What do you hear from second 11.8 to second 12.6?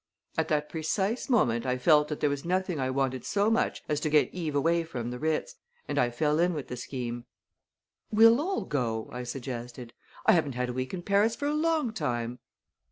time."